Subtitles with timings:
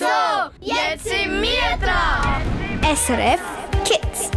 [0.00, 0.06] So,
[0.62, 2.40] jetzt sind wir dran.
[2.96, 3.40] SRF
[3.84, 4.30] Kids.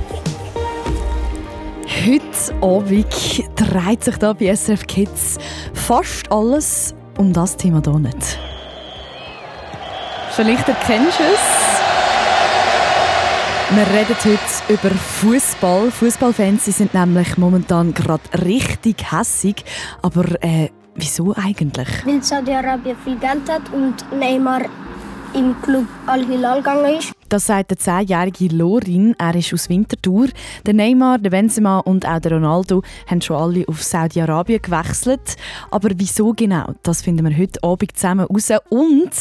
[2.05, 5.37] Heute Abend dreht sich da bei SRF Kids
[5.73, 8.37] fast alles um das Thema hier nicht.
[10.31, 11.79] Vielleicht erkennst du es.
[13.69, 15.91] Wir reden heute über Fußball.
[15.91, 19.63] Fußballfans sind nämlich momentan gerade richtig hässig.
[20.01, 21.87] Aber äh, wieso eigentlich?
[22.05, 24.63] Weil Saudi-Arabien viel Geld hat und Neymar
[25.33, 27.13] im Club Al-Hilal gegangen ist.
[27.29, 29.15] Das sagt der 10-jährige Lorin.
[29.17, 30.27] Er ist aus Winterthur.
[30.65, 35.35] Der Neymar, der Benzema und auch der Ronaldo haben schon alle auf Saudi-Arabien gewechselt.
[35.71, 36.73] Aber wieso genau?
[36.83, 38.51] Das finden wir heute Abend zusammen raus.
[38.69, 39.11] Und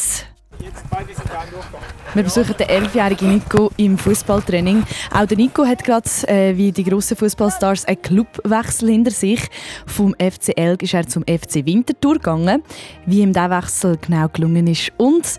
[2.14, 4.84] wir besuchen den 11-jährigen Nico im Fußballtraining.
[5.12, 9.40] Auch der Nico hat gerade, äh, wie die grossen Fußballstars, einen Clubwechsel hinter sich.
[9.86, 12.62] Vom FC Elg ist er zum FC Winterthur gegangen.
[13.06, 15.38] Wie ihm dieser Wechsel genau gelungen ist und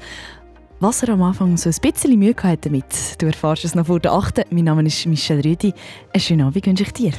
[0.84, 3.22] was er am Anfang so ein bisschen Mühe hatte damit.
[3.22, 4.52] Du erfährst es noch vor der 8.
[4.52, 5.74] Mein Name ist Michelle Rüdi.
[6.12, 7.14] Einen schönen Abend wünsche ich dir.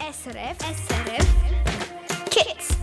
[0.00, 1.26] SRF, SRF
[2.28, 2.76] Kids.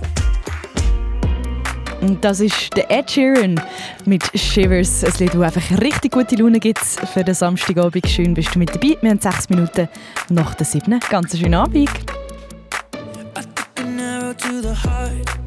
[2.00, 3.60] Und das ist der Ed Sheeran
[4.06, 5.04] mit Shivers.
[5.04, 8.08] Ein Lied, das einfach richtig gute Laune gibt für den Samstagabend.
[8.08, 8.96] Schön bist du mit dabei.
[9.02, 9.90] Wir haben sechs Minuten
[10.30, 10.98] nach der 7.
[11.10, 11.90] Ganz einen schönen Abend.
[14.38, 15.47] to the heart.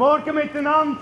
[0.00, 0.96] Morgen miteinander.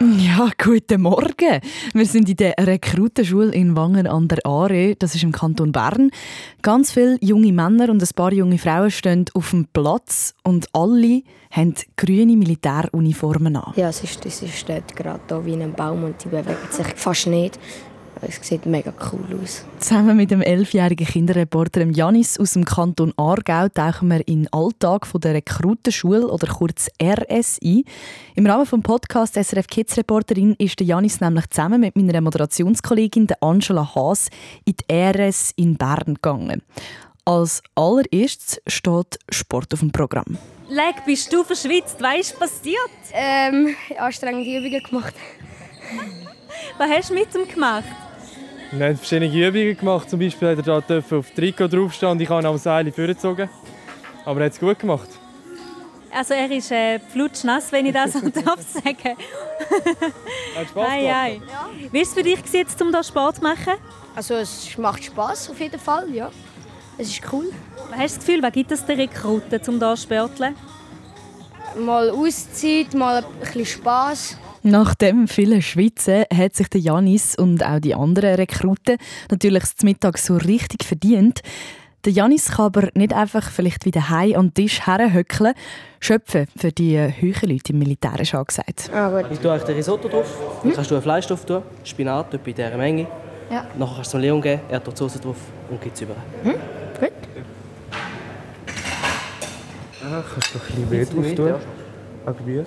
[0.00, 1.60] Ja, guten Morgen.
[1.92, 4.94] Wir sind in der Rekrutenschule in Wangen an der Aare.
[4.94, 6.12] Das ist im Kanton Bern.
[6.62, 11.22] Ganz viele junge Männer und ein paar junge Frauen stehen auf dem Platz und alle
[11.50, 13.72] haben grüne Militäruniformen an.
[13.74, 17.26] Ja, es ist, es steht gerade da wie ein Baum und die bewegt sich fast
[17.26, 17.58] nicht.
[18.22, 19.64] Es sieht mega cool aus.
[19.78, 25.06] Zusammen mit dem elfjährigen Kinderreporter Janis aus dem Kanton Aargau tauchen wir in den Alltag
[25.14, 27.84] der Rekrutenschule oder kurz RSI.
[28.34, 33.94] Im Rahmen des Podcasts SRF Kids Reporterin ist Janis nämlich zusammen mit meiner Moderationskollegin Angela
[33.94, 34.28] Haas
[34.64, 36.62] in die RS in Bern gegangen.
[37.24, 40.38] Als allererstes steht Sport auf dem Programm.
[40.68, 42.02] Leg, bist du verschwitzt?
[42.02, 42.90] Weißt du, was passiert?
[43.12, 45.14] Ähm, anstrengende Übungen gemacht.
[46.78, 47.84] Was hast du mit ihm gemacht?
[48.70, 50.10] Wir haben verschiedene Übungen gemacht.
[50.10, 53.48] Zum Beispiel hat er da auf Trikot draufstehen und ich habe am Seil vorgezogen.
[54.24, 55.08] Aber er hat es gut gemacht.
[56.10, 59.16] Also er ist äh, flutschnass, wenn ich das so darf sagen.
[60.56, 61.16] Hat Spaß Ei, gemacht?
[61.16, 61.40] ei.
[61.90, 63.74] Wie war es für dich, gewesen, um hier Sport zu machen?
[64.14, 66.30] Also es macht Spaß auf jeden Fall, ja.
[66.98, 67.50] Es ist cool.
[67.92, 70.54] Hast du das Gefühl, was gibt es den Rekruten, um hier zu sporteln?
[71.78, 74.36] Mal Auszeit, mal ein bisschen Spaß.
[74.70, 78.98] Nach dem vielen Schwitzen hat sich der Janis und auch die anderen Rekruten
[79.30, 81.40] natürlich zum Mittag so richtig verdient.
[82.04, 85.54] Der Janis kann aber nicht einfach vielleicht wieder heim an den Tisch herhöckeln.
[86.00, 88.90] Schöpfen für die höheren Leute im Militär ist angesagt.
[88.92, 89.32] Ah, gut.
[89.32, 92.50] Ich tue euch den Risotto drauf, dann kannst du einen Fleisch drauf tun, Spinat etwa
[92.50, 93.06] in dieser Menge.
[93.50, 93.66] Ja.
[93.78, 95.38] Nachher kannst du es Leon geben, er tut die Soße drauf
[95.70, 96.14] und gibt es über.
[96.44, 96.58] Gut.
[100.04, 101.54] Ah, kannst du ein bisschen mehr drauf tun?
[102.26, 102.66] An Gemüse?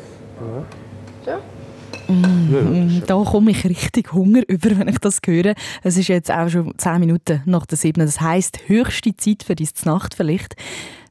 [2.11, 5.53] Mm, Da komme ich richtig Hunger über, wenn ich das höre.
[5.83, 8.05] Es ist jetzt auch schon 10 Minuten nach der 7.
[8.05, 10.55] Das heisst, höchste Zeit für deine Nacht vielleicht.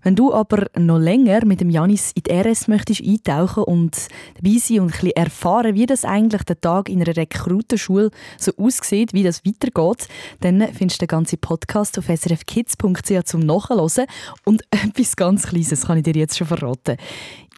[0.03, 4.57] Wenn du aber noch länger mit dem Janis in die RS möchtest eintauchen und dabei
[4.59, 9.13] sein und ein bisschen erfahren, wie das eigentlich der Tag in einer Rekrutenschule so aussieht,
[9.13, 10.09] wie das weitergeht,
[10.41, 14.07] dann findest du den ganzen Podcast auf srfkids.ch zum Nachhören.
[14.45, 16.97] Und etwas ganz Kleines kann ich dir jetzt schon verraten.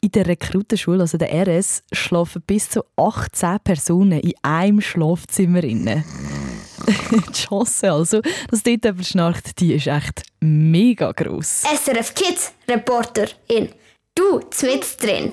[0.05, 5.63] In der Rekrutenschule, also der RS, schlafen bis zu 18 Personen in einem Schlafzimmer.
[5.63, 8.21] Die Chance also,
[8.51, 11.63] dass dort jemand schnarcht, die ist echt mega gross.
[11.63, 13.69] SRF Kids Reporter in
[14.17, 15.33] Du, mit drin.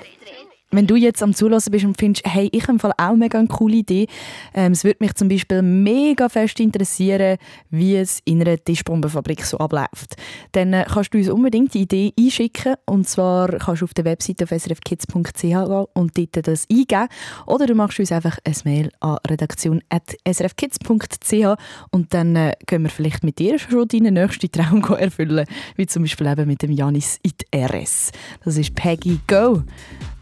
[0.72, 3.38] Wenn du jetzt am Zulassen bist und findest, hey, ich habe im Fall auch mega
[3.38, 4.06] eine coole Idee,
[4.54, 7.38] ähm, es würde mich zum Beispiel mega fest interessieren,
[7.70, 10.14] wie es in einer Tischbombenfabrik so abläuft,
[10.52, 12.76] dann äh, kannst du uns unbedingt die Idee einschicken.
[12.86, 17.08] Und zwar kannst du auf der Webseite auf srfkids.ch gehen und dort das eingeben.
[17.46, 21.56] Oder du machst uns einfach ein Mail an redaktion.srfkids.ch
[21.90, 26.04] und dann äh, können wir vielleicht mit dir schon deinen nächsten Traum erfüllen, wie zum
[26.04, 28.12] Beispiel eben mit dem Janis in die RS.
[28.44, 29.64] Das ist Peggy Go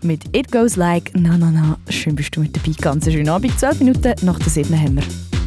[0.03, 1.79] mit It Goes Like Na Na Na.
[1.89, 2.73] Schön bist du mit dabei.
[2.81, 3.59] Ganz schönen Abend.
[3.59, 5.38] 12 Minuten nach der 7 haben wir.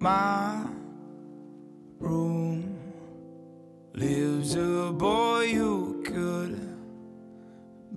[0.00, 0.64] My
[1.98, 2.74] room
[3.92, 6.58] lives a boy who could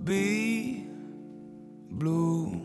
[0.04, 0.86] be
[1.92, 2.60] blue,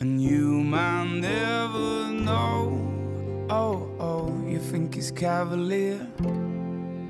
[0.00, 3.46] and you might never know.
[3.50, 6.00] Oh, oh, you think he's cavalier?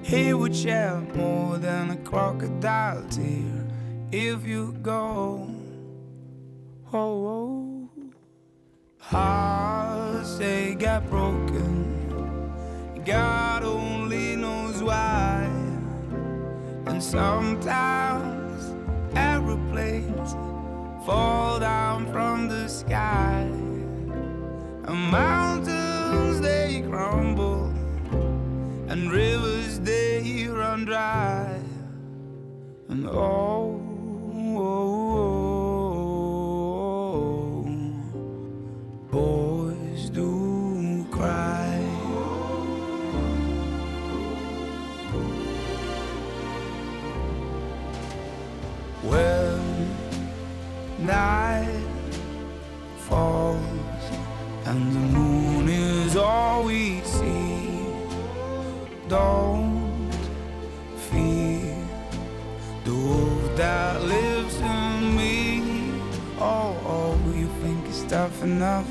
[0.03, 3.69] He would shed more than a crocodile tear
[4.11, 5.49] if you go.
[6.93, 7.89] Oh,
[9.13, 9.84] oh.
[10.25, 11.85] Hearts they got broken.
[13.05, 15.45] God only knows why.
[16.87, 18.75] And sometimes
[19.15, 20.33] aeroplanes
[21.05, 23.43] fall down from the sky.
[24.89, 27.67] And mountains they crumble.
[28.89, 31.61] And rivers they run dry.
[32.89, 33.79] And oh,
[34.33, 34.94] oh, oh,
[51.05, 51.85] night
[52.97, 53.61] falls
[54.65, 57.87] and the moon is all we see,
[59.09, 60.11] don't
[60.97, 61.77] fear
[62.85, 65.63] the wolf that lives in me.
[66.39, 68.89] Oh, oh, you think it's tough enough?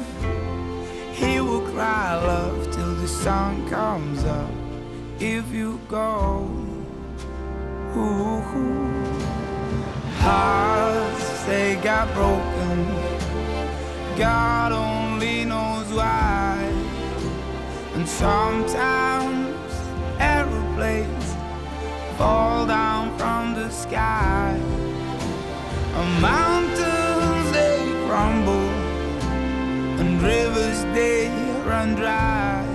[1.13, 4.51] He will cry love till the sun comes up.
[5.19, 6.63] If you go,
[10.23, 12.85] hearts they got broken.
[14.17, 16.71] God only knows why.
[17.95, 19.71] And sometimes
[20.19, 21.35] aeroplanes
[22.17, 24.57] fall down from the sky.
[25.99, 28.69] And mountains they crumble,
[29.99, 31.27] and rivers they
[31.65, 32.65] run dry.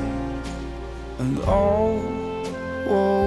[1.18, 2.02] And all.
[2.88, 3.17] oh,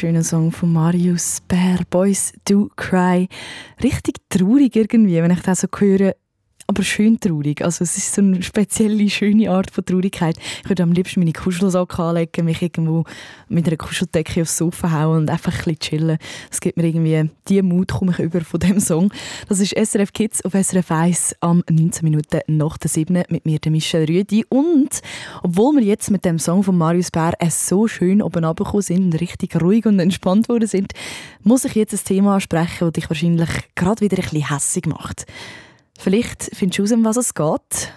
[0.00, 3.28] Wunderschöner Song von Marius Bär, Boys Do Cry.
[3.82, 6.14] Richtig traurig irgendwie, wenn ich das so höre.
[6.70, 7.64] Aber schön traurig.
[7.64, 10.36] Also es ist so eine spezielle, schöne Art von Traurigkeit.
[10.62, 13.02] Ich würde am liebsten meine Kuschelsocke anlegen, mich irgendwo
[13.48, 16.18] mit einer Kuscheldecke aufs Sofa hauen und einfach ein bisschen chillen.
[16.48, 19.12] Es gibt mir irgendwie, die Mut komme ich über von dem Song.
[19.48, 23.58] Das ist SRF Kids auf SRF 1 am 19 Minuten nach der 7 mit mir,
[23.58, 24.44] der Michel Rüdi.
[24.48, 25.00] Und
[25.42, 29.20] obwohl wir jetzt mit dem Song von Marius Bär so schön oben runtergekommen sind und
[29.20, 30.92] richtig ruhig und entspannt worden sind,
[31.42, 35.26] muss ich jetzt ein Thema ansprechen, das dich wahrscheinlich gerade wieder ein bisschen hässig macht.
[36.02, 37.92] Vielleicht findest du raus, um was es geht.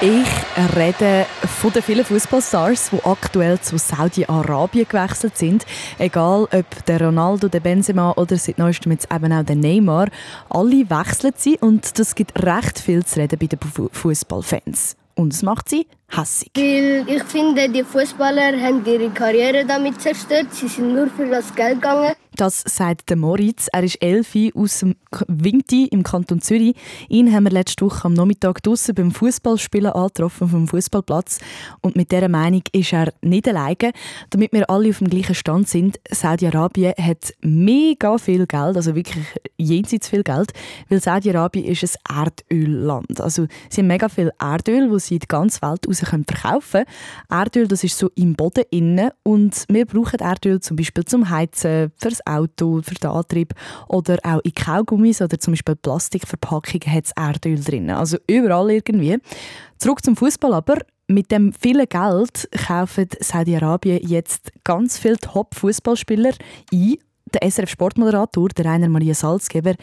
[0.00, 1.24] Ich rede
[1.60, 5.64] von den vielen Fußballstars, die aktuell zu Saudi-Arabien gewechselt sind.
[5.98, 10.08] Egal ob der Ronaldo, der Benzema oder seit neuestem jetzt eben auch der Neymar.
[10.50, 14.96] Alle wechseln sie und das gibt recht viel zu reden bei den Fu- Fußballfans.
[15.14, 16.50] Und es macht sie hässig.
[16.56, 20.48] Weil ich finde, die Fußballer haben ihre Karriere damit zerstört.
[20.52, 22.14] Sie sind nur für das Geld gegangen.
[22.36, 23.68] Das sagt der Moritz.
[23.72, 24.96] Er ist Elfi aus dem
[25.28, 26.74] Winti im Kanton Zürich.
[27.08, 31.38] Ihn haben wir letzte Woche am Nachmittag draussen beim Fußballspielen angetroffen vom Fußballplatz.
[31.80, 33.92] Und mit dieser Meinung ist er nicht alleine.
[34.30, 39.24] Damit wir alle auf dem gleichen Stand sind, Saudi-Arabien hat mega viel Geld, also wirklich
[39.56, 40.52] jenseits viel Geld,
[40.88, 43.20] weil Saudi-Arabien ist ein Erdölland.
[43.20, 46.84] Also sie haben mega viel Erdöl, das sie in die ganze Welt raus können verkaufen
[46.84, 47.40] können.
[47.40, 51.92] Erdöl, das ist so im Boden innen und wir brauchen Erdöl zum Beispiel zum Heizen,
[51.96, 53.54] fürs Auto, für den Antrieb
[53.88, 57.90] oder auch in Kaugummis oder zum Beispiel Plastikverpackungen hat es Erdöl drin.
[57.90, 59.18] Also überall irgendwie.
[59.78, 60.78] Zurück zum Fußball aber.
[61.06, 66.32] Mit dem vielen Geld kaufen Saudi-Arabien jetzt ganz viele Top-Fußballspieler
[66.72, 66.96] ein.
[67.34, 69.74] Der SRF-Sportmoderator, der Rainer Maria Salzgeber,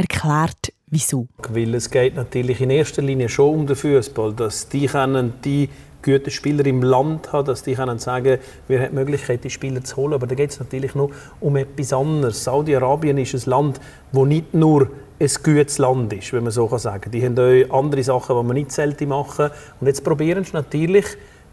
[0.00, 1.26] erklärt, wieso.
[1.48, 5.68] Weil es geht natürlich in erster Linie schon um den Fußball, dass die können die
[6.02, 8.38] gute Spieler im Land haben, dass die können sagen
[8.68, 10.14] wir haben die Möglichkeit, die Spieler zu holen.
[10.14, 12.44] Aber da geht es natürlich noch um etwas anderes.
[12.44, 13.80] Saudi-Arabien ist ein Land,
[14.12, 14.88] wo nicht nur
[15.20, 17.12] ein gutes Land ist, wenn man so sagen kann.
[17.12, 19.50] Die haben auch andere Sachen, die man nicht selten machen.
[19.80, 21.04] Und jetzt probieren sie natürlich,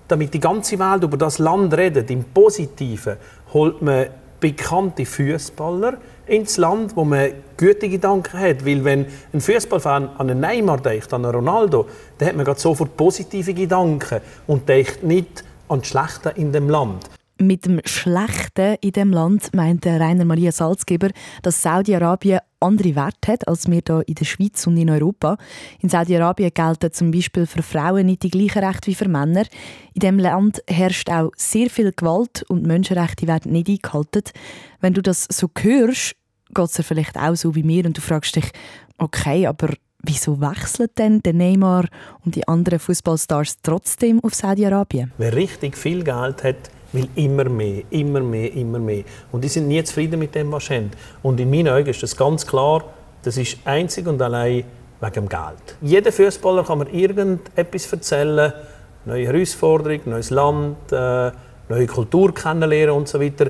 [0.08, 3.18] damit die ganze Welt über das Land redet, im Positiven,
[3.54, 4.08] holt man
[4.40, 5.98] bekannte Fußballer
[6.28, 8.66] ins Land, wo man gute Gedanken hat.
[8.66, 12.96] Weil wenn ein Fußballfan an einen Neymar denkt, an einen Ronaldo, dann hat man sofort
[12.96, 17.10] positive Gedanken und denkt nicht an das Schlechte in dem Land.
[17.40, 21.10] Mit dem Schlechten in dem Land meint Rainer Maria Salzgeber,
[21.44, 25.38] dass Saudi-Arabien andere Werte hat als wir hier in der Schweiz und in Europa.
[25.80, 29.44] In Saudi-Arabien gelten zum Beispiel für Frauen nicht die gleichen Rechte wie für Männer.
[29.94, 34.24] In dem Land herrscht auch sehr viel Gewalt und Menschenrechte werden nicht eingehalten.
[34.82, 36.16] Wenn du das so hörst,
[36.56, 38.50] geht es dir vielleicht auch so wie mir und du fragst dich,
[38.98, 39.70] okay, aber
[40.02, 41.86] wieso wechseln denn der Neymar
[42.26, 45.12] und die anderen Fußballstars trotzdem auf Saudi-Arabien?
[45.20, 49.04] Wer richtig viel Geld hat, will immer mehr, immer mehr, immer mehr.
[49.32, 50.92] Und die sind nie zufrieden mit dem, was sie haben.
[51.24, 52.84] Und in meinen Augen ist das ganz klar,
[53.24, 54.64] das ist einzig und allein
[55.02, 55.78] wegen dem Geld.
[55.82, 58.54] Jeder Fußballer kann mir irgendetwas erzählen,
[59.06, 61.32] neue Herausforderung, neues Land, äh,
[61.70, 63.50] neue Kultur kennenlernen und so weiter.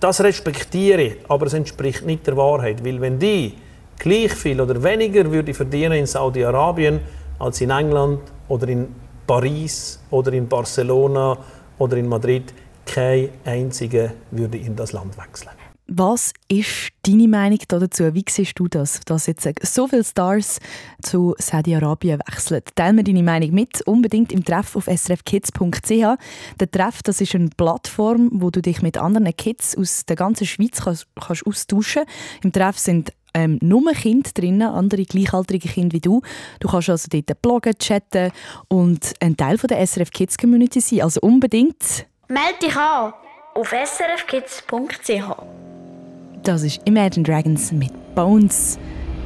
[0.00, 3.54] Das respektiere ich, aber es entspricht nicht der Wahrheit, weil wenn die
[3.98, 7.00] gleich viel oder weniger würde verdienen in Saudi-Arabien
[7.38, 8.88] als in England oder in
[9.26, 11.36] Paris oder in Barcelona
[11.78, 12.52] oder in Madrid,
[12.86, 15.50] kein einziger würde in das Land wechseln.
[15.88, 18.12] Was ist deine Meinung dazu?
[18.12, 20.58] Wie siehst du das, dass jetzt so viele Stars
[21.00, 22.62] zu Saudi-Arabien wechseln?
[22.74, 25.88] Teil mir deine Meinung mit, unbedingt im Treff auf srfkids.ch.
[25.88, 30.44] Der Treff das ist eine Plattform, wo du dich mit anderen Kids aus der ganzen
[30.46, 32.02] Schweiz kannst, kannst austauschen
[32.42, 36.20] Im Treff sind ähm, nur Kinder drinnen, andere gleichaltrige Kinder wie du.
[36.58, 38.32] Du kannst also dort bloggen, chatten
[38.66, 41.02] und ein Teil von der SRF Kids Community sein.
[41.02, 42.06] Also unbedingt...
[42.28, 43.12] Meld dich an
[43.54, 45.42] auf srfkids.ch.
[46.42, 48.78] Das ist Imagine Dragons mit Bones.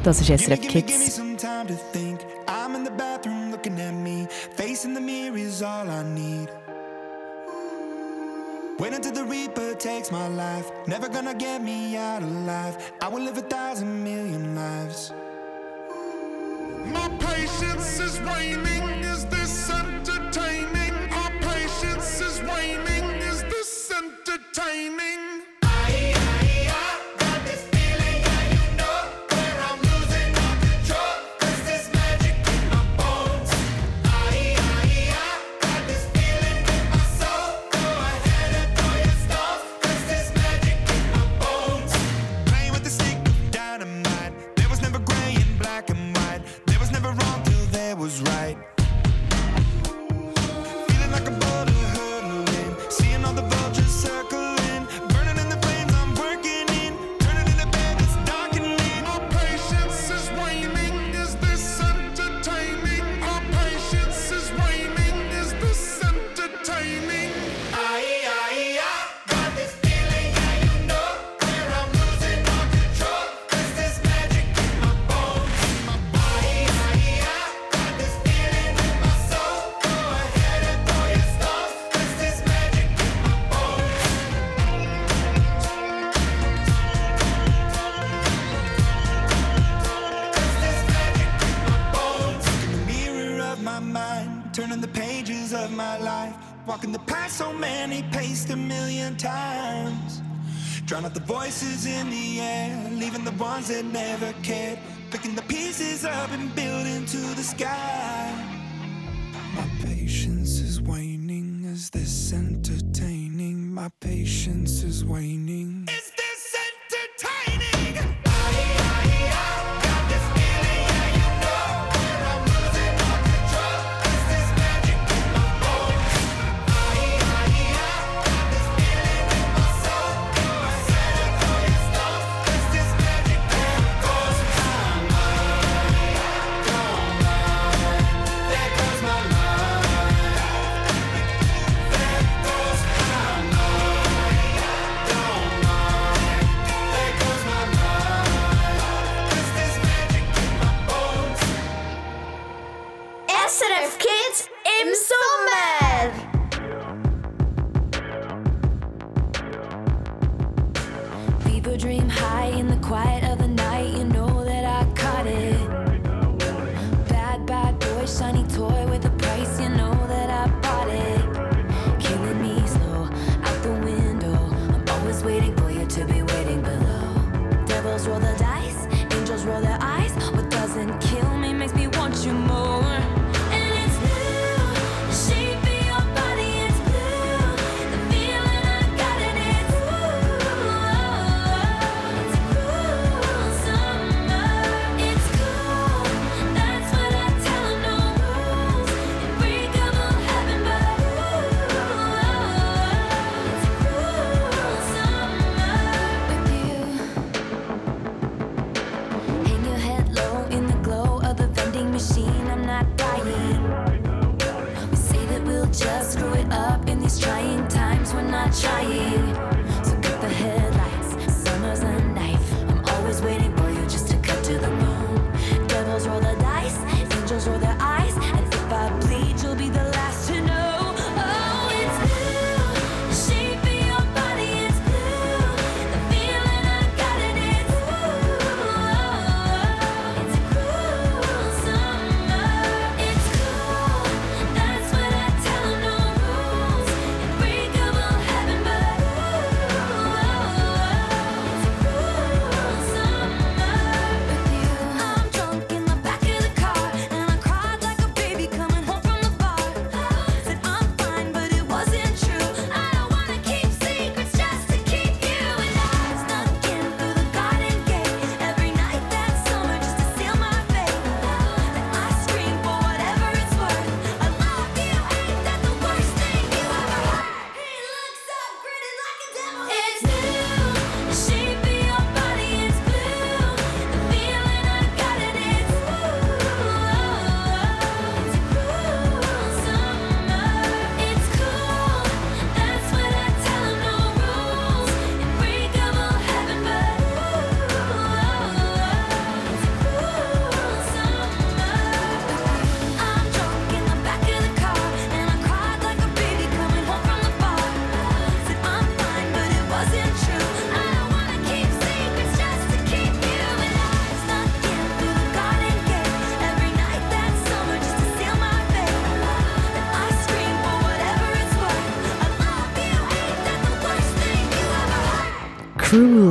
[0.02, 1.18] Das ist SRF Kids.
[2.46, 4.26] I'm in the bathroom looking at me.
[4.56, 6.48] Facing the mirror is all I need.
[8.78, 10.70] Wait until the Reaper takes my life.
[10.86, 12.76] Never gonna get me out alive.
[13.00, 15.12] I will live a thousand million lives.
[16.86, 19.04] My patience is waning.
[19.04, 20.79] Is this entertaining?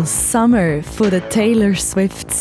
[0.05, 2.31] Summer von der Taylor Swift.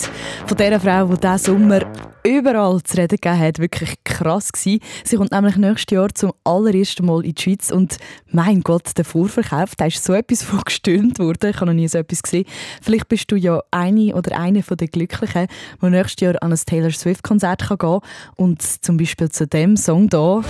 [0.47, 1.81] Von dieser Frau, die diesen Sommer
[2.25, 3.59] überall zu reden gegeben hat.
[3.59, 4.81] Wirklich krass gewesen.
[5.05, 7.97] Sie kommt nämlich nächstes Jahr zum allerersten Mal in die Schweiz und
[8.31, 11.51] mein Gott, der Vorverkauf, da ist so etwas von gestöhnt worden.
[11.51, 12.45] Ich habe noch nie so etwas gesehen.
[12.83, 15.47] Vielleicht bist du ja eine oder eine von den Glücklichen,
[15.81, 18.01] die nächstes Jahr an ein Taylor Swift Konzert kann gehen
[18.37, 20.45] und zum Beispiel zu dem Song hier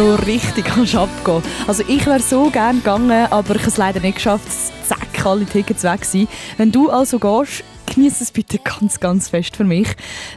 [0.00, 1.42] so richtig kannst abgehen.
[1.66, 4.46] Also ich wäre so gerne gegangen, aber ich habe es leider nicht geschafft.
[4.86, 6.26] Zack, alle Tickets weg sind.
[6.56, 9.88] Wenn du also gehst, genieße es bitte ganz, ganz fest für mich.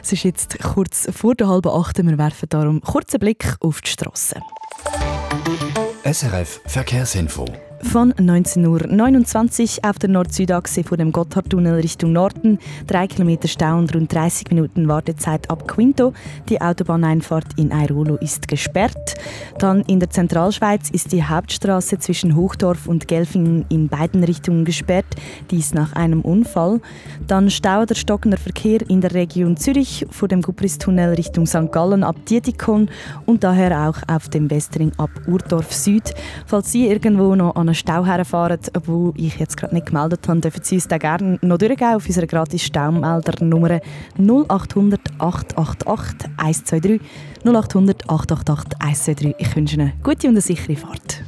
[0.02, 1.96] Es ist jetzt kurz vor der halben acht.
[1.96, 4.36] Wir werfen darum kurzen Blick auf die Straße.
[6.04, 7.46] SRF Verkehrsinfo.
[7.84, 12.58] Von 19.29 Uhr auf der Nord-Süd-Achse vor dem Gotthardtunnel Richtung Norden.
[12.88, 16.12] Drei Kilometer Stau und rund 30 Minuten Wartezeit ab Quinto.
[16.48, 19.14] Die Autobahneinfahrt in Airolo ist gesperrt.
[19.58, 25.06] Dann in der Zentralschweiz ist die Hauptstraße zwischen Hochdorf und Gelfingen in beiden Richtungen gesperrt.
[25.52, 26.80] Dies nach einem Unfall.
[27.28, 31.70] Dann Stau oder stockender Verkehr in der Region Zürich vor dem Gubristunnel Richtung St.
[31.70, 32.88] Gallen ab Dietikon
[33.26, 36.14] und daher auch auf dem Westring ab Urdorf Süd.
[36.46, 40.40] Falls Sie irgendwo noch an einen Stau herfahren, wo ich jetzt gerade nicht gemeldet habe,
[40.40, 43.80] dürfen Sie uns da gerne noch durchgehen auf unserer gratis Staumeldernummer
[44.16, 47.00] 0800 888 123
[47.44, 49.34] 0800 888 123.
[49.38, 51.24] Ich wünsche Ihnen eine gute und eine sichere Fahrt.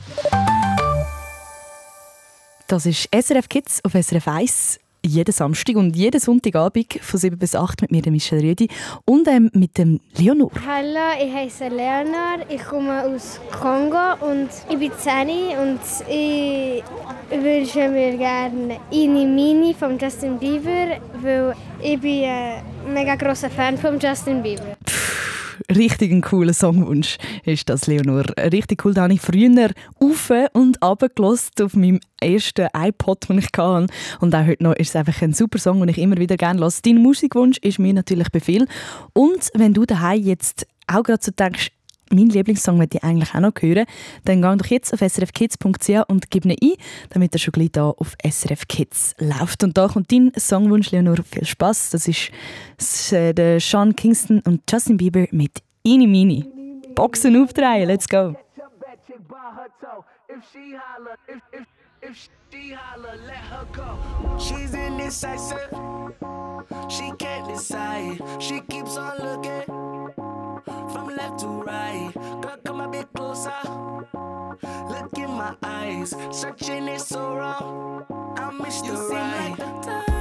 [2.69, 7.55] Das ist SRF Kids auf SRF 1 jeden Samstag und jeden Sonntagabend von 7 bis
[7.55, 8.69] 8 mit mir, der Michelle Rüdi,
[9.05, 10.51] und ähm, mit dem Leonor.
[10.67, 16.83] Hallo, ich heiße Leonor, ich komme aus Kongo und ich bin 10 und ich
[17.31, 23.77] wünsche mir gerne «Ini Mini» von Justin Bieber, weil ich bin ein mega grosser Fan
[23.77, 24.77] von Justin Bieber.
[25.77, 28.25] Richtig ein cooler Songwunsch ist das, Leonor.
[28.39, 28.95] Richtig cool.
[28.95, 33.87] Da habe ich früher auf und runter gehört auf meinem ersten iPod, den ich hatte.
[34.21, 36.61] Und auch heute noch ist es einfach ein super Song, den ich immer wieder gerne
[36.61, 36.73] höre.
[36.83, 38.67] Dein Musikwunsch ist mir natürlich Befehl.
[39.13, 41.73] Und wenn du daheim jetzt auch gerade so denkst,
[42.11, 43.87] mein Lieblingssong möchte ich eigentlich auch noch hören.
[44.25, 46.75] Dann geh doch jetzt auf srfkids.ch und gib ihn ein,
[47.11, 49.65] damit er schon gleich hier auf SRF Kids läuft.
[49.65, 51.17] Und da kommt dein Songwunsch, Leonor.
[51.29, 51.91] Viel Spaß.
[51.91, 56.45] Das ist äh, der Sean Kingston und Justin Bieber mit Ini Mini.
[56.95, 58.35] Boxen aufdrehen, let's go.
[60.29, 61.76] If she holler, if, if
[62.09, 64.39] If she holler, let her go.
[64.39, 65.75] She's indecisive.
[66.89, 68.23] She can't decide.
[68.39, 69.65] She keeps on looking
[70.93, 72.13] from left to right.
[72.15, 73.51] Girl, come a bit closer.
[74.89, 76.15] Look in my eyes.
[76.31, 78.07] Searching is so wrong.
[78.39, 80.16] I miss you the right.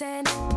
[0.00, 0.51] missing.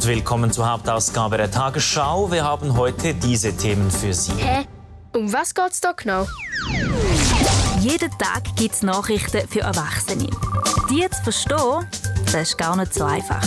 [0.00, 2.30] und willkommen zur Hauptausgabe der Tagesschau.
[2.30, 4.32] Wir haben heute diese Themen für Sie.
[4.32, 4.64] Hä?
[5.14, 6.26] Um was geht's da genau?
[7.80, 10.30] Jeden Tag gibt es Nachrichten für Erwachsene.
[10.88, 11.86] Die zu verstehen,
[12.24, 13.42] das ist gar nicht so einfach.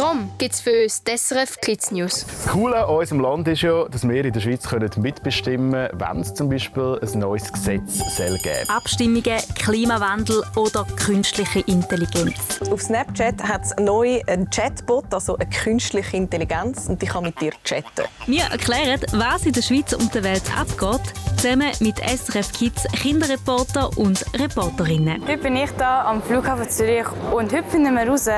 [0.00, 2.24] Darum gibt es für uns SRF Kids News.
[2.24, 6.20] Das Coole an unserem Land ist ja, dass wir in der Schweiz mitbestimmen können, wenn
[6.22, 8.76] es zum Beispiel ein neues Gesetz soll geben soll.
[8.76, 12.62] Abstimmungen, Klimawandel oder künstliche Intelligenz.
[12.70, 17.38] Auf Snapchat hat es neu einen Chatbot, also eine künstliche Intelligenz, und die kann mit
[17.38, 18.08] dir chatten.
[18.24, 23.90] Wir erklären, was in der Schweiz und der Welt abgeht, zusammen mit SRF Kids Kinderreporter
[23.98, 25.22] und Reporterinnen.
[25.26, 28.28] Heute bin ich hier am Flughafen Zürich und heute finden wir heraus,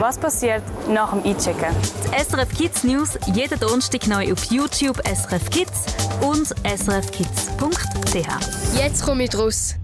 [0.00, 1.74] was passiert nach nach Einchecken.
[2.04, 5.84] Die SRF Kids News jeden Donnerstag neu auf YouTube SRF Kids
[6.20, 8.16] und srfkids.ch.
[8.78, 9.76] Jetzt komme ich raus.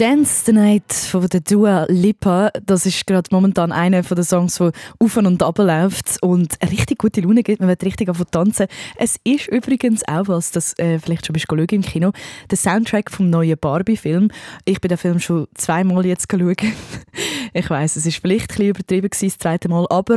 [0.00, 4.72] Dance the Night von der Dua Lipa, das ist gerade momentan einer der Songs, der
[4.98, 7.60] auf und ab läuft und eine richtig gute Laune gibt.
[7.60, 8.66] Man wird richtig auf tanzen.
[8.96, 12.12] Es ist übrigens auch was, das äh, vielleicht schon bist du im Kino,
[12.50, 14.30] der Soundtrack vom neuen Barbie-Film.
[14.64, 16.56] Ich bin den Film schon zweimal jetzt schauen.
[17.52, 20.16] ich weiß, es ist vielleicht ein bisschen übertrieben gewesen, das zweite Mal, aber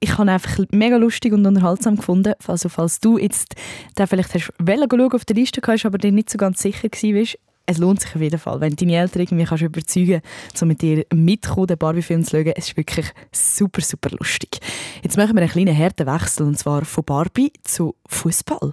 [0.00, 2.34] ich habe einfach mega lustig und unterhaltsam gefunden.
[2.46, 3.54] Also falls du jetzt
[3.98, 7.78] den vielleicht hast auf der Liste hast, aber dir nicht so ganz sicher bist, es
[7.78, 8.60] lohnt sich auf jeden Fall.
[8.60, 12.52] Wenn deine Eltern irgendwie kannst überzeugen kannst, so mit dir mitkommen, den Barbie-Film zu schauen,
[12.56, 14.60] es ist wirklich super, super lustig.
[15.02, 18.72] Jetzt machen wir einen kleinen harten Wechsel, und zwar von Barbie zu Fußball.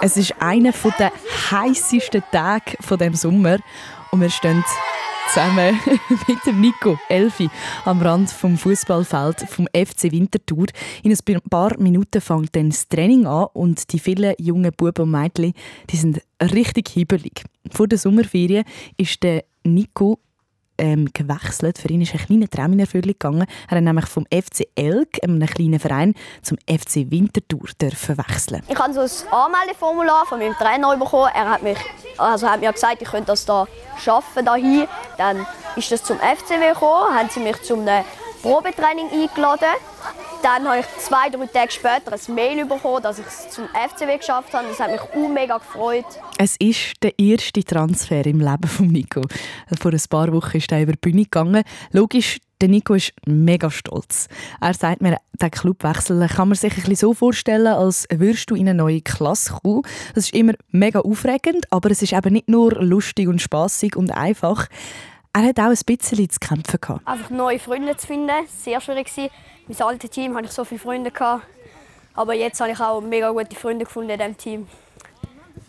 [0.00, 1.12] Es ist einer der
[1.50, 3.58] heißesten Tage von dem Sommer
[4.10, 4.62] und wir stehen
[5.28, 5.78] zusammen
[6.28, 7.48] mit dem Nico Elfi
[7.84, 10.66] am Rand vom Fußballfeld vom FC Winterthur.
[11.02, 15.10] In ein paar Minuten fängt dann das Training an und die vielen jungen Buben und
[15.10, 15.54] Mädchen,
[15.90, 17.44] die sind richtig hibbelig.
[17.70, 18.64] Vor der Sommerferien
[18.96, 20.18] ist der Nico
[20.78, 21.78] ähm, gewechselt.
[21.78, 23.46] Für ihn ist ein kleiner Traum in Erfüllung gegangen.
[23.68, 28.62] Er hat nämlich vom FC Elk, einem kleinen Verein, zum FC Winterthur dürfen wechseln.
[28.68, 31.30] Ich habe so ein Anmeldeformular von meinem Trainer bekommen.
[31.34, 31.78] Er hat, mich,
[32.18, 33.66] also hat mir gesagt, ich könnte das da
[33.98, 34.86] schaffen dahin.
[35.18, 35.46] Dann
[35.76, 37.84] ist das zum FCW gekommen, haben sie mich zum
[38.44, 39.72] Probetraining eingeladen.
[40.42, 44.18] Dann habe ich zwei, drei Tage später ein Mail bekommen, dass ich es zum FCW
[44.18, 44.68] geschafft habe.
[44.68, 46.04] Das hat mich auch mega gefreut.
[46.36, 49.22] Es ist der erste Transfer im Leben von Nico.
[49.80, 51.62] Vor ein paar Wochen ist er über die Bühne gegangen.
[51.92, 54.28] Logisch, der Nico ist mega stolz.
[54.60, 58.56] Er sagt mir, den Clubwechsel kann man sich ein bisschen so vorstellen, als würdest du
[58.56, 59.80] in eine neue Klasse kommen.
[60.14, 64.10] Das ist immer mega aufregend, aber es ist eben nicht nur lustig und spaßig und
[64.10, 64.68] einfach.
[65.36, 67.06] Er hat auch ein bisschen zu kämpfen gehabt.
[67.08, 69.30] Einfach neue Freunde zu finden, sehr schwierig gewesen.
[69.66, 71.44] Mein altes Team hatte ich so viele Freunde gehabt.
[72.14, 74.66] Aber jetzt habe ich auch mega gute Freunde gefunden in diesem Team.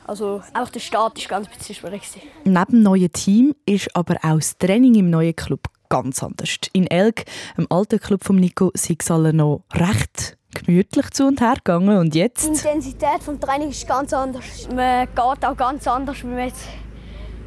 [0.06, 2.04] Also auch der Start war ganz bisschen schwierig.
[2.04, 2.22] gewesen.
[2.44, 6.58] Neben dem neuen Team ist aber auch das Training im neuen Club ganz anders.
[6.74, 7.26] In Elk,
[7.58, 11.98] im alten Club von Nico, sind es alle noch recht gemütlich zu und her gegangen.
[11.98, 12.46] Und Die jetzt?
[12.46, 14.68] Intensität des Trainings ist ganz anders.
[14.76, 16.68] Man geht auch ganz anders, wenn man jetzt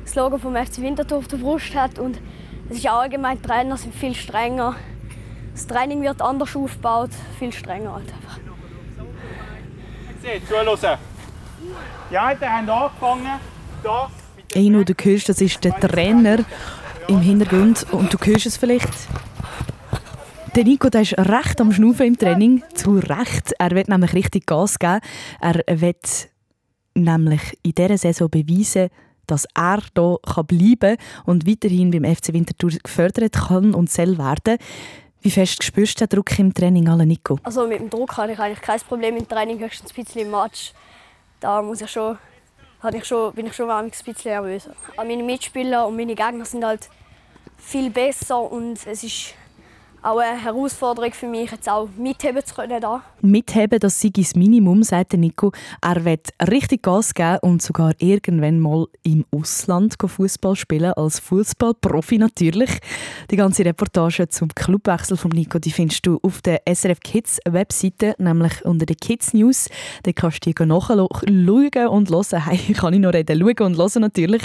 [0.09, 1.99] das Logo vom FC Winterthur auf der Brust hat.
[1.99, 2.19] Und
[2.71, 4.75] es ist auch allgemein, die Trainer sind viel strenger.
[5.53, 8.39] Das Training wird anders aufgebaut, viel strenger halt einfach.
[10.49, 10.99] Zuhören.
[12.11, 13.41] Die einen haben angefangen,
[13.83, 14.11] da
[14.55, 16.39] Eno, du hörst, das ist der Trainer
[17.07, 18.89] im Hintergrund und du hörst es vielleicht.
[20.55, 23.53] Der Nico der ist recht am Schnaufen im Training, zu Recht.
[23.59, 25.01] Er wird nämlich richtig Gas geben.
[25.41, 26.29] Er wird
[26.95, 28.89] nämlich in dieser Saison beweisen,
[29.29, 34.59] dass er hier bleiben kann und weiterhin beim FC Winterthur gefördert kann und soll werden.
[35.21, 37.39] Wie fest spürst du den Druck im Training, alle Nico?
[37.43, 40.31] Also mit dem Druck habe ich eigentlich kein Problem im Training, höchstens ein bisschen im
[40.31, 40.73] Match.
[41.41, 42.19] Da muss ich schon,
[42.93, 44.69] ich schon, bin ich schon ein bisschen nervös.
[44.97, 46.89] Meine Mitspieler und meine Gegner sind halt
[47.59, 49.35] viel besser und es ist
[50.03, 52.81] auch eine Herausforderung für mich, jetzt auch mitheben zu können.
[52.81, 53.03] Da.
[53.21, 55.53] Mitheben, das sei das Minimum, sagt Nico.
[55.81, 62.19] Er wird richtig Gas geben und sogar irgendwann mal im Ausland Fußball spielen, als Fußballprofi
[62.19, 62.71] natürlich.
[63.31, 68.15] Die ganze Reportage zum Clubwechsel von Nico die findest du auf der SRF Kids Webseite,
[68.19, 69.69] nämlich unter den Kids News.
[70.05, 72.45] Da kannst du dir nachschauen und hören.
[72.45, 73.39] Hey, kann ich noch reden?
[73.39, 74.43] Schauen und hören natürlich.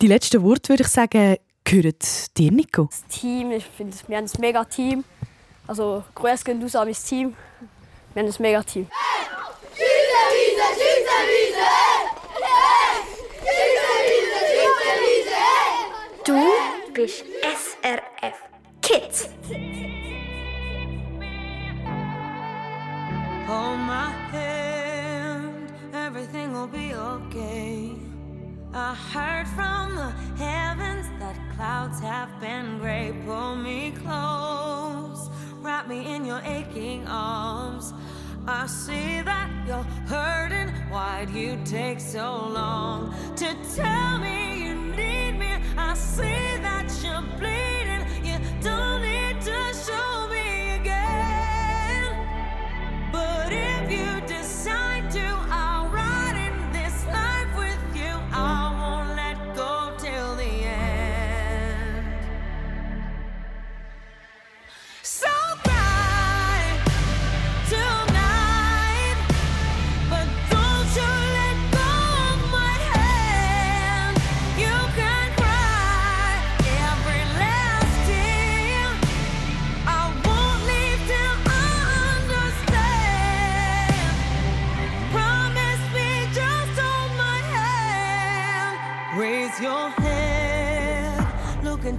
[0.00, 1.94] Die letzten Worte würde ich sagen, gehören
[2.36, 2.88] dir, Nico.
[2.90, 5.04] Das Team, ich finde, wir haben ein mega Team.
[5.66, 7.36] Also Grüße gehen raus an mein Team.
[8.14, 8.88] Wir haben ein mega Team.
[16.24, 16.52] Du
[16.94, 18.36] bist SRF
[18.80, 19.28] Kids.
[23.46, 27.91] Hold my hand, everything will be okay.
[28.74, 30.10] I heard from the
[30.42, 33.14] heavens that clouds have been gray.
[33.26, 35.28] Pull me close,
[35.60, 37.92] wrap me in your aching arms.
[38.46, 40.68] I see that you're hurting.
[40.90, 44.51] Why'd you take so long to tell me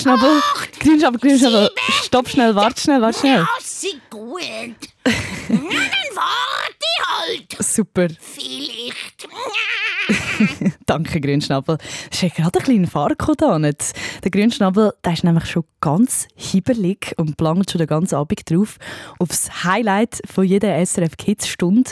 [0.00, 0.40] Grünschnabel,
[0.78, 1.70] Grünschnabel, Grünschnabel,
[2.04, 3.46] stopp schnell, warte schnell, warte schnell.
[3.60, 4.32] sie gut.
[5.04, 5.60] Dann
[6.14, 7.56] warte halt.
[7.58, 8.08] Super.
[8.18, 9.28] Vielleicht.
[10.86, 11.76] Danke, Grünschnabel.
[12.10, 13.58] Es ist ja gerade ein kleiner Farko da.
[13.58, 13.92] Nicht?
[14.24, 18.78] Der Grünschnabel der ist nämlich schon ganz hibbelig und plangt schon den ganzen Abend drauf
[19.18, 21.90] aufs Highlight von jeder SRF Kids Stunde.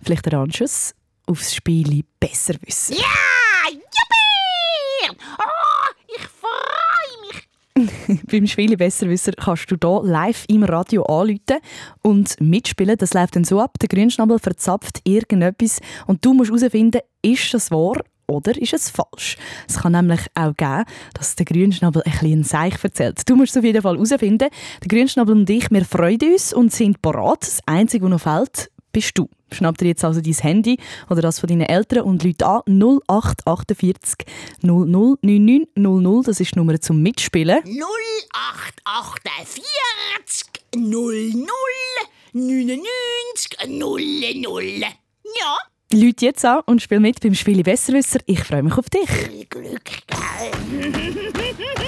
[0.00, 0.94] Vielleicht der Anschluss
[1.26, 2.94] aufs Spiel besser wissen.
[2.94, 5.18] Ja, juppie!
[5.38, 7.48] Oh, ich freue mich.
[8.30, 11.58] Beim Spiele Besserwisser kannst du hier live im Radio anrufen
[12.02, 12.96] und mitspielen.
[12.96, 13.78] Das läuft dann so ab.
[13.80, 19.36] Der Grünschnabel verzapft irgendetwas und du musst herausfinden, ist das wahr oder ist es falsch?
[19.68, 23.28] Es kann nämlich auch geben, dass der Grünschnabel ein bisschen Seich erzählt.
[23.28, 24.48] Du musst es auf jeden Fall herausfinden.
[24.82, 27.42] Der Grünschnabel und ich, wir freuen uns und sind parat.
[27.42, 29.28] Das Einzige, was noch fehlt, bist du.
[29.52, 30.78] Schnapp dir jetzt also dein Handy
[31.08, 34.26] oder das von deinen Eltern und Leute an 0848
[34.62, 36.22] 00 99 00.
[36.24, 37.58] Das ist die Nummer zum Mitspielen.
[37.64, 39.64] 0848
[40.76, 41.32] 00
[42.32, 44.80] 99 00.
[44.80, 45.56] Ja,
[45.92, 48.18] Leute jetzt an und spiel mit beim Spiele Besserwisser.
[48.26, 49.08] Ich freue mich auf dich.
[49.48, 51.74] Glück, gell?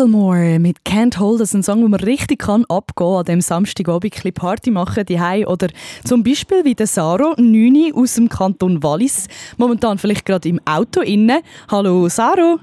[0.00, 3.40] Macklemore mit Can't Hold, das ist ein Song, wo man richtig kann abgehen an dem
[3.42, 5.68] Samstagabend ein bisschen Party machen die oder
[6.04, 9.28] zum Beispiel wie der Saro, 9 aus dem Kanton Wallis,
[9.58, 11.42] momentan vielleicht gerade im Auto inne.
[11.70, 12.60] Hallo Saro.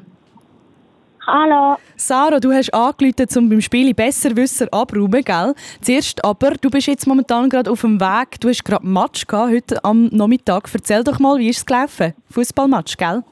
[1.27, 1.77] Hallo.
[1.95, 5.53] Saro, du hast angerufen, um beim Spiel Besserwisser abräumen, gell?
[5.81, 9.51] Zuerst aber, du bist jetzt momentan gerade auf dem Weg, du hast gerade Match gehabt,
[9.51, 10.67] heute am Nachmittag.
[10.73, 12.13] Erzähl doch mal, wie ist es gelaufen?
[12.31, 13.23] Fußballmatch, gell?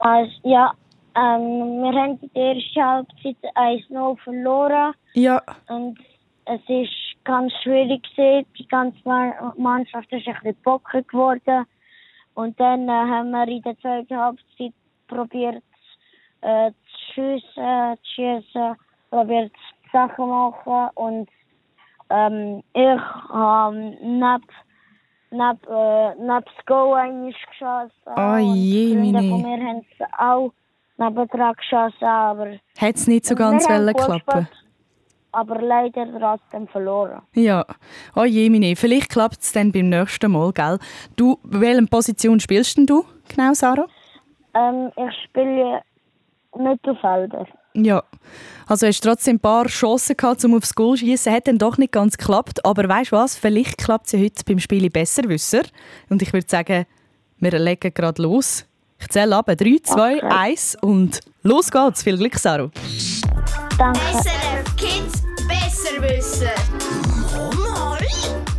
[0.00, 0.74] Also, ja,
[1.16, 4.94] ähm, wir haben die erste Halbzeit 1-0 verloren.
[5.14, 5.42] Ja.
[5.68, 5.98] Und
[6.44, 6.90] es ist
[7.24, 8.46] ganz schwierig gewesen.
[8.58, 11.64] Die ganze Ma- Mannschaft ist ein bisschen bockig geworden.
[12.34, 14.72] Und dann äh, haben wir in der zweiten Halbzeit
[15.08, 15.62] probiert
[16.42, 18.76] äh, zu schiessen, zu schiessen,
[19.10, 19.52] probiert
[19.92, 20.90] Sachen zu machen.
[20.96, 21.28] Und
[22.10, 23.00] ähm, ich
[23.30, 24.44] habe neben,
[25.30, 27.90] neben, äh, neben das Goal geschossen.
[28.16, 29.30] Oh je, und Freunde meine.
[29.30, 30.52] von mir haben es auch
[30.98, 32.58] nebendran geschossen, aber...
[32.78, 34.48] Hat es nicht so ganz klappen?
[35.32, 37.20] Aber leider trotzdem verloren.
[37.34, 37.66] Ja,
[38.14, 38.74] oh je, meine.
[38.74, 40.78] Vielleicht klappt es dann beim nächsten Mal, gell?
[41.16, 43.86] Du, welche Position spielst denn du genau, Sarah?
[44.54, 45.82] Ähm, ich spiele
[46.56, 47.46] Mittelfelder.
[47.74, 48.02] Ja,
[48.66, 51.30] also hast du trotzdem ein paar Chancen gehabt, um aufs Goal zu schießen.
[51.30, 52.64] Hat dann doch nicht ganz geklappt.
[52.64, 53.36] Aber weißt du was?
[53.36, 55.62] Vielleicht klappt es ja heute beim Spiel Besserwisser.
[56.08, 56.86] Und ich würde sagen,
[57.38, 58.66] wir legen gerade los.
[58.98, 59.46] Ich zähle ab.
[59.46, 62.02] 3, 2, 1 und los geht's.
[62.02, 62.70] Viel Glück, Sarah.
[63.78, 64.00] Danke.
[64.00, 66.48] SRF Kids besser wissen.
[67.62, 67.98] Mal,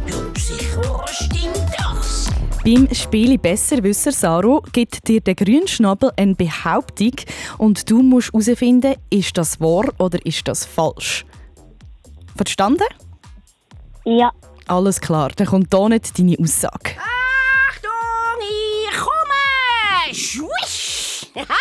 [0.08, 2.30] ja, sicher stimmt das.
[2.64, 7.14] Beim Spiel Besserwisser, Saro, gibt dir der Grünschnabel eine Behauptung
[7.58, 11.26] und du musst herausfinden, ist das wahr oder ist das falsch.
[12.36, 12.84] Verstanden?
[14.04, 14.32] Ja.
[14.68, 16.92] Alles klar, dann kommt hier nicht deine Aussage.
[16.92, 17.27] Ich
[20.18, 20.50] komme!
[20.68, 21.28] Schwisch!
[21.36, 21.48] Haha!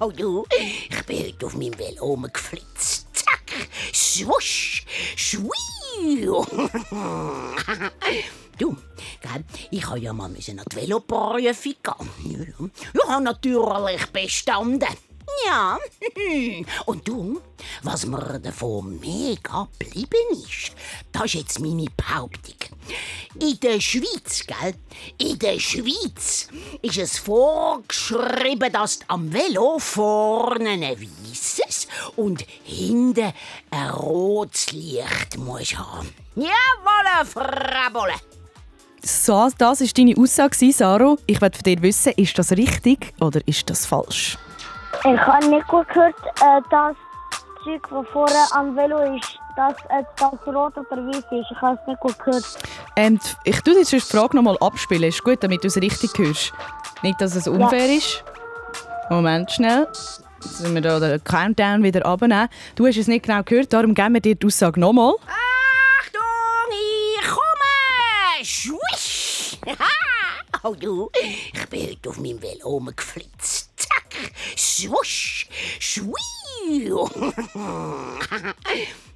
[0.00, 3.06] Oh du, ich bin heute auf meinem Velo rumgeflitzt.
[3.12, 3.68] Zack!
[3.92, 4.84] Swusch!
[5.14, 5.50] Schwi!
[8.58, 8.76] Du,
[9.20, 12.10] gell, ich habe ja mal müssen an die Veloprüfung gehen.
[12.24, 14.88] Ja, Ich habe natürlich bestanden.
[15.46, 15.78] Ja,
[16.86, 17.40] und du,
[17.82, 20.72] was mir davon mega geblieben ist,
[21.12, 22.56] das ist jetzt meine Behauptung.
[23.40, 24.74] In der Schweiz, gell,
[25.18, 26.48] in der Schweiz
[26.82, 33.32] ist es vorgeschrieben, dass du am Velo vorne ein weißes und hinten
[33.70, 36.14] ein rotes Licht musst haben.
[36.36, 38.14] Jawohl, Frabole!
[39.02, 41.18] So, das war deine Aussage, Saro.
[41.26, 44.38] Ich möchte von dir wissen, ist das richtig oder ist das falsch?
[45.06, 46.96] Ich habe nicht gut gehört, äh, das
[47.62, 51.50] Zeug, das vorne am Velo ist, dass äh, das rot oder weiß ist.
[51.50, 52.44] Ich habe es nicht gut gehört.
[52.96, 55.04] Ähm, ich tue jetzt die Frage nochmal abspielen.
[55.04, 56.54] Ist gut, damit du es richtig hörst.
[57.02, 58.24] Nicht, dass es unfair ist.
[59.10, 59.86] Moment schnell.
[60.42, 62.48] Jetzt müssen wir da den Countdown wieder abnehmen.
[62.74, 65.14] Du hast es nicht genau gehört, darum geben wir dir die Aussage nochmal.
[65.26, 68.42] Achtung, ich komme!
[68.42, 69.58] Schwisch!
[69.66, 70.62] Haha!
[70.62, 73.63] Oh du, ich bin heute auf meinem Velo rumgeflitzt.
[74.14, 74.32] Zack!
[74.56, 75.46] Swusch!
[75.78, 76.12] Schwi!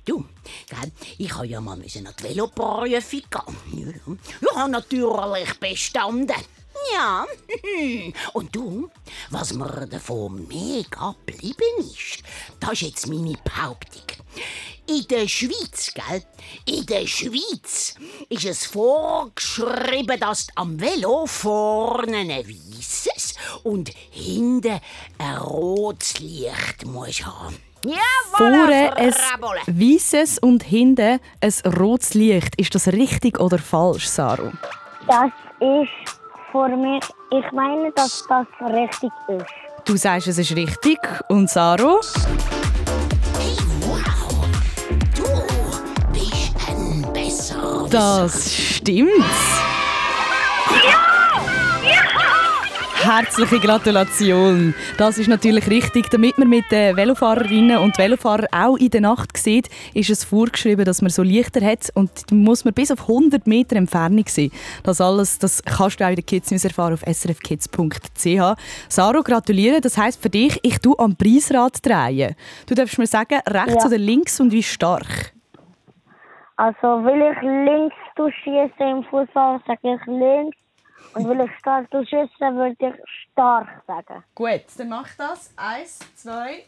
[0.05, 0.25] Du,
[0.69, 3.91] gell, ich habe ja mal müssen an die Veloprüfung gehen.
[4.11, 6.35] Ja, Ich habe natürlich bestanden.
[6.95, 7.27] Ja,
[8.33, 8.91] und du,
[9.31, 12.23] was mir davon mega geblieben ist,
[12.61, 14.03] das ist jetzt meine Behauptung.
[14.87, 16.23] In der Schweiz, gell?
[16.65, 17.95] In der Schweiz
[18.31, 24.81] ist es vorgeschrieben, dass du am Velo vorne ein weißes und hinten
[25.19, 27.57] ein rotes Licht musst haben.
[28.33, 29.61] Vorne ein Frabole.
[29.67, 32.55] weißes und hinten ein rotes Licht.
[32.57, 34.53] Ist das richtig oder falsch, Saro?
[35.07, 36.19] Das ist
[36.53, 39.47] für mich, ich meine, dass das richtig ist.
[39.85, 40.99] Du sagst, es ist richtig.
[41.29, 42.01] Und Saro?
[46.13, 47.87] Bist ein besser.
[47.91, 49.25] Das stimmt.
[53.09, 54.75] Herzliche Gratulation.
[54.99, 56.11] Das ist natürlich richtig.
[56.11, 60.85] Damit man mit den Velofahrerinnen und Velofahrern auch in der Nacht sieht, ist es vorgeschrieben,
[60.85, 64.53] dass man so Lichter hat und muss man bis auf 100 Meter Entfernung sehen.
[64.83, 68.61] Das alles, das kannst du auch in den Kids News erfahren auf srfkids.ch.
[68.91, 69.81] Saro, gratuliere.
[69.81, 72.37] Das heisst für dich, ich tue am Preisrad drehen.
[72.67, 73.87] Du darfst mir sagen, rechts Ja.
[73.87, 75.33] oder links und wie stark?
[76.57, 77.95] Also, will ich links
[78.45, 80.59] schießen im Fußball, sage ich links.
[81.19, 82.95] Und will ich stark schießen, würde ich
[83.33, 84.25] stark sagen.
[84.35, 85.53] Gut, dann mach das.
[85.57, 86.65] Eins, zwei.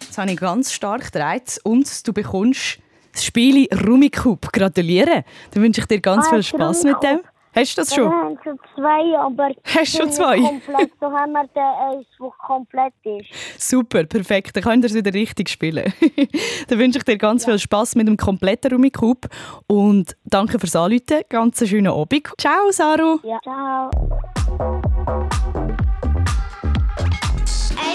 [0.00, 2.78] Jetzt habe ich ganz stark gedreht und du bekommst
[3.12, 4.52] das Spiel Rummikub.
[4.52, 5.24] Gratuliere.
[5.52, 7.20] Dann wünsche ich dir ganz Ah, viel Spaß mit dem.
[7.54, 8.10] Hast du das Ja, schon?
[8.10, 10.38] Wir haben schon zwei, aber Hast du schon zwei?
[10.40, 10.90] komplett.
[11.00, 13.28] So haben wir den eins, der komplett ist.
[13.62, 14.56] Super, perfekt.
[14.56, 15.92] Dann könnt ihr es wieder richtig spielen.
[16.68, 19.28] Dann wünsche ich dir ganz viel Spaß mit dem kompletten Rummikub
[19.66, 21.22] und danke fürs Anrufen.
[21.28, 22.28] Ganz einen schönen Abend.
[22.38, 23.18] Ciao, Saru.
[23.22, 23.38] Ja.
[23.42, 23.90] Ciao.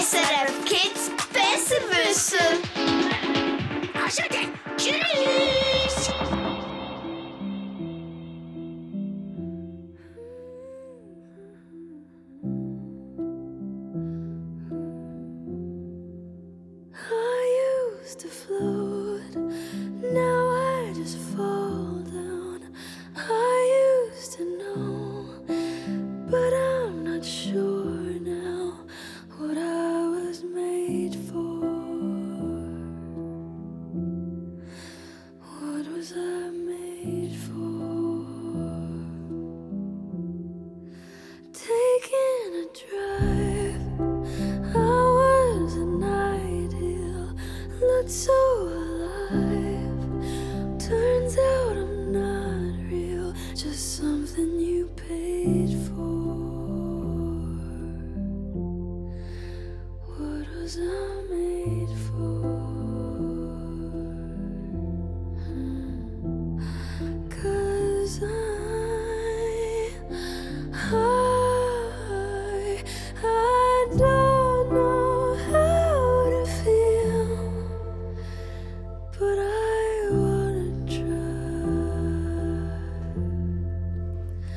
[0.00, 2.38] SRF Kids besser wissen.
[4.76, 5.69] Tschüss.
[18.16, 19.36] To float,
[20.02, 22.60] now I just fall down.
[23.16, 25.26] I used to know,
[26.28, 26.69] but I'm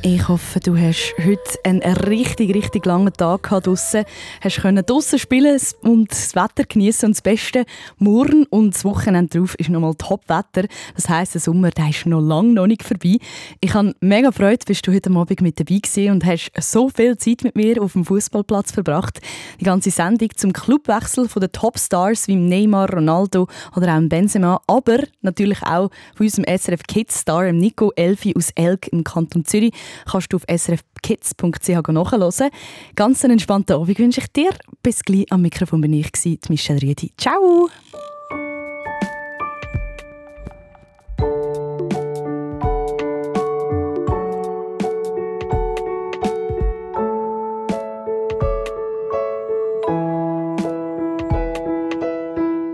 [0.05, 3.67] Ich hoffe, du hast heute einen richtig, richtig langen Tag gehabt.
[3.67, 7.63] Hast können draussen spielen und das Wetter genießen und das Beste
[7.99, 10.67] morgen und das Wochenende drauf ist nochmal Top-Wetter.
[10.93, 13.15] Das heisst, der Sommer der ist noch lange noch nicht vorbei.
[13.61, 17.17] Ich habe mega Freude, bist du heute Abend mit dabei gewesen und hast so viel
[17.17, 19.21] Zeit mit mir auf dem Fußballplatz verbracht.
[19.61, 24.97] Die ganze Sendung zum Clubwechsel von den Topstars wie Neymar, Ronaldo oder auch Benzema, aber
[25.21, 29.71] natürlich auch von unserem SRF Kids Star Nico Elfi aus Elk im Kanton Zürich
[30.09, 32.51] kannst du auf srfkids.ch nachhören.
[32.95, 34.51] Ganz einen entspannten Abend wünsche ich dir.
[34.81, 36.11] Bis gleich am Mikrofon bin ich,
[36.49, 37.11] Michelle Rüdi.
[37.17, 37.69] Ciao!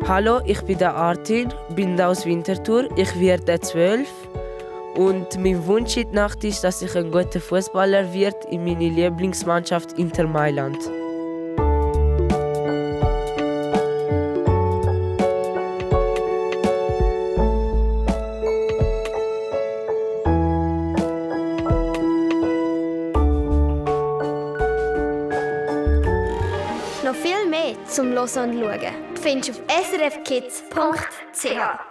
[0.09, 2.89] Hallo, ich bin der Artin, bin aus Winterthur.
[2.97, 4.09] Ich werde zwölf
[4.95, 8.79] und mein Wunsch in der Nacht ist, dass ich ein guter Fußballer wird in meiner
[8.79, 10.77] Lieblingsmannschaft Inter Mailand.
[27.03, 31.88] Noch viel mehr zum Hören und Schauen findest du auf srfkids.ch.